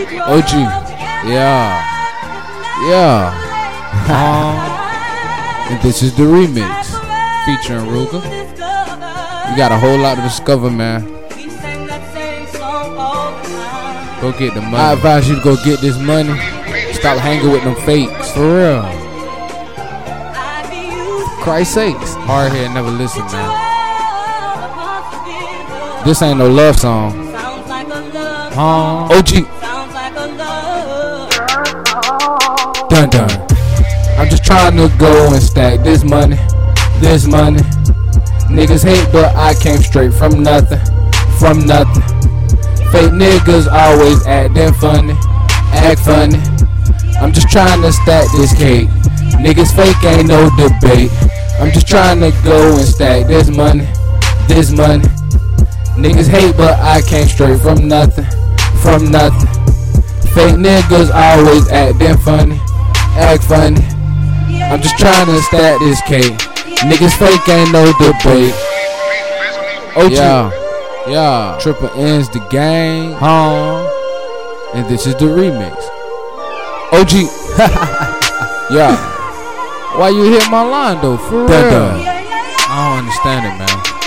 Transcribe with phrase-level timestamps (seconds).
[0.00, 0.52] Oh, OG.
[1.26, 1.82] Yeah.
[2.86, 3.34] Yeah.
[4.10, 5.72] Uh-huh.
[5.72, 6.86] and this is the remix
[7.44, 8.22] featuring Ruga.
[9.50, 11.02] We got a whole lot to discover, man.
[14.20, 14.76] Go get the money.
[14.76, 16.38] I advise you to go get this money.
[16.92, 18.30] Stop hanging with them fakes.
[18.32, 18.82] For real.
[21.42, 22.14] Christ's sakes.
[22.14, 23.64] Hard head never listen, man.
[26.04, 27.32] This ain't no love song.
[28.54, 29.08] Huh?
[29.10, 29.57] OG.
[32.98, 33.30] Dun dun.
[34.18, 36.34] I'm just trying to go and stack this money.
[36.98, 37.60] This money.
[38.50, 40.80] Niggas hate, but I came straight from nothing.
[41.38, 42.02] From nothing.
[42.90, 45.14] Fake niggas always acting funny.
[45.70, 46.40] Act funny.
[47.20, 48.88] I'm just trying to stack this cake.
[49.38, 51.12] Niggas fake ain't no debate.
[51.60, 53.86] I'm just trying to go and stack this money.
[54.48, 55.06] This money.
[55.94, 58.26] Niggas hate, but I came straight from nothing.
[58.82, 59.46] From nothing.
[60.34, 62.60] Fake niggas always acting funny.
[63.18, 63.82] Act funny.
[64.62, 66.38] I'm just trying to stack this cake.
[66.86, 68.54] Niggas fake ain't no debate.
[69.96, 70.12] OG.
[70.12, 70.50] Yeah.
[71.08, 71.58] Yeah.
[71.60, 73.12] Triple N's the gang.
[73.14, 73.84] Huh.
[74.74, 75.74] And this is the remix.
[76.92, 77.12] OG.
[78.70, 78.94] yeah.
[79.98, 81.16] Why you hit my line though?
[81.16, 81.48] For real.
[81.50, 83.97] I don't understand it, man.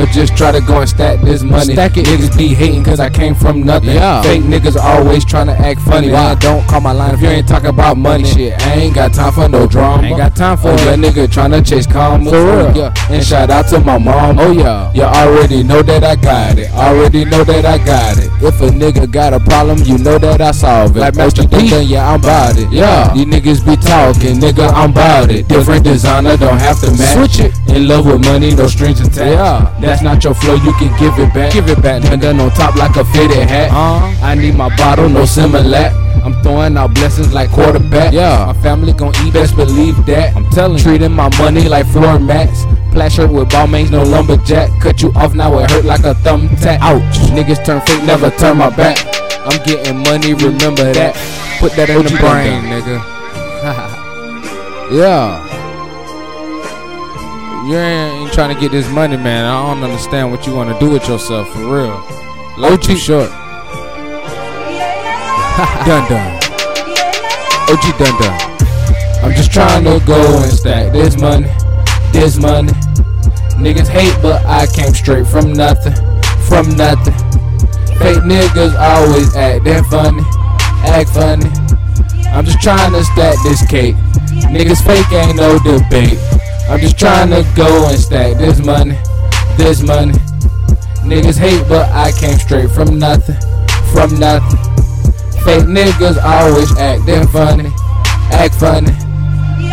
[0.00, 1.74] I'ma just try to go and stack this money.
[1.74, 2.06] Stack it.
[2.06, 3.90] Niggas be hating cause I came from nothing.
[3.90, 4.22] Yeah.
[4.22, 6.10] Fake niggas always trying to act funny.
[6.10, 8.24] Why I don't call my line if you ain't talking about money.
[8.24, 10.04] Shit, I ain't got time for no drama.
[10.04, 12.30] Ain't got time for oh, that nigga trying to chase karma.
[12.30, 12.76] For real.
[12.76, 12.94] Yeah.
[13.10, 14.38] And shout out to my mom.
[14.38, 14.92] Oh yeah.
[14.94, 16.70] You already know that I got it.
[16.72, 18.30] Already know that I got it.
[18.42, 21.00] If a nigga got a problem, you know that I solve it.
[21.00, 21.68] Like Master P.
[21.68, 22.72] Then, yeah, I'm bout it.
[22.72, 23.12] Yeah.
[23.14, 25.46] You niggas be talking, nigga, I'm bout it.
[25.46, 27.16] Different designer, don't have to match.
[27.16, 27.76] Switch it.
[27.76, 29.18] In love with money, no strings attached.
[29.18, 29.80] Yeah.
[29.90, 31.52] That's not your flow, you can give it back.
[31.52, 33.72] Give it back, nigga, on top like a fitted hat.
[33.72, 34.24] Uh-huh.
[34.24, 35.90] I need my bottle, no similar.
[36.22, 38.12] I'm throwing out blessings like quarterback.
[38.12, 40.36] Yeah, my family gon' eat, best believe that.
[40.36, 42.66] I'm telling Treating my money like floor mats.
[42.92, 44.70] Plaid shirt with Balmains, no lumberjack.
[44.80, 46.78] Cut you off now, it hurt like a thumbtack.
[46.82, 47.02] Ouch,
[47.34, 48.96] niggas turn fake, never turn my back.
[49.44, 51.16] I'm getting money, remember that.
[51.58, 53.02] Put that in the brain, nigga.
[54.92, 55.59] yeah
[57.66, 59.44] you ain't trying to get this money, man.
[59.44, 62.02] I don't understand what you want to do with yourself for real.
[62.56, 63.28] Low too short.
[65.84, 66.40] dun dun.
[67.68, 68.50] OG dun dun.
[69.22, 71.48] I'm just trying to go and stack this money,
[72.12, 72.72] this money.
[73.60, 75.92] Niggas hate, but I came straight from nothing,
[76.48, 77.14] from nothing.
[77.98, 80.22] Fake niggas always acting funny,
[80.88, 81.50] act funny.
[82.30, 83.96] I'm just trying to stack this cake.
[84.48, 86.18] Niggas fake ain't no debate.
[86.70, 88.96] I'm just trying to go and stack this money,
[89.56, 90.12] this money.
[91.02, 93.34] Niggas hate, but I came straight from nothing,
[93.92, 94.58] from nothing.
[95.42, 97.70] Fake niggas always acting funny,
[98.30, 98.92] act funny.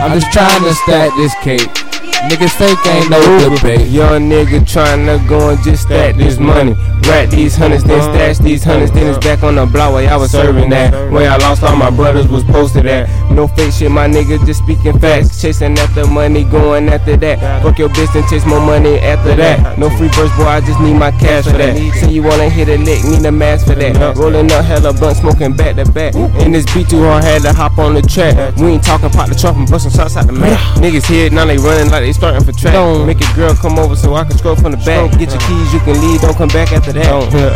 [0.00, 1.85] I'm just trying to stack this cake.
[2.28, 3.88] Niggas fake ain't no debate.
[3.88, 6.74] Young nigga trying to go and just stack this money.
[7.06, 10.16] Rat these hundreds, then stash these hundreds, then it's back on the block where I
[10.16, 10.92] was serving that.
[11.12, 13.08] Where I lost all my brothers was posted at.
[13.30, 15.40] No fake shit, my nigga just speaking facts.
[15.40, 17.62] Chasing after money, going after that.
[17.62, 19.78] Fuck your bitch and chase more money after that.
[19.78, 21.76] No free verse, boy, I just need my cash for that.
[21.76, 24.16] Say you wanna hit a lick, need a mask for that.
[24.16, 26.14] Rolling up hella blunt, smoking back to back.
[26.16, 28.56] And this beat too hard, had to hop on the track.
[28.56, 30.58] We ain't talking pop the trunk and busting shots out the mouth.
[30.82, 32.72] Niggas here, now they running like they starting for track.
[32.72, 35.12] Don't make a girl come over so I can scroll from the back.
[35.18, 36.22] Get your keys, you can leave.
[36.22, 37.04] Don't come back after that.
[37.04, 37.30] Don't.
[37.32, 37.52] Yeah.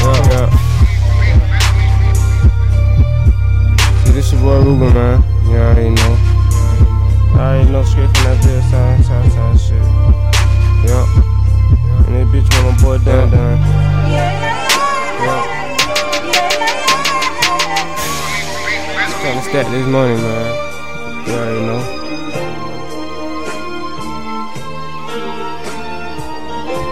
[0.00, 0.30] Yeah.
[0.32, 0.48] yeah.
[4.04, 5.22] See, this your boy Ruben, man.
[5.44, 6.16] You already know.
[7.36, 9.84] I already know straight from that video, sign, sign, sign shit.
[10.88, 11.06] Yup.
[12.08, 13.60] And that bitch want my boy down, down.
[15.20, 15.44] Yup.
[19.20, 21.28] Trying to stack this money, man.
[21.28, 22.00] You already know.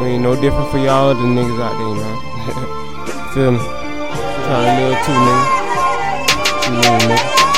[0.00, 2.16] We ain't no different for y'all the niggas out there, man.
[3.34, 3.58] Feel me?
[3.58, 5.44] Trying to live too, nigga.
[6.64, 7.53] Too know, nigga.